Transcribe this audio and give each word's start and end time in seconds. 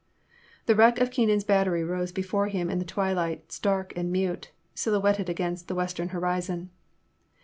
The 0.65 0.73
wreck 0.75 0.99
of 0.99 1.11
Keenan*s 1.11 1.43
battery 1.43 1.83
rose 1.83 2.11
before 2.11 2.47
him 2.47 2.71
in 2.71 2.79
the 2.79 2.85
twilight, 2.85 3.51
stark 3.51 3.93
and 3.95 4.11
mute, 4.11 4.49
silhouetted 4.73 5.29
against 5.29 5.67
the 5.67 5.75
western 5.75 6.09
horizon. 6.09 6.71